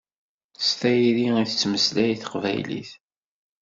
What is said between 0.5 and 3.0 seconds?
S tayri i tettmeslay taqbaylit.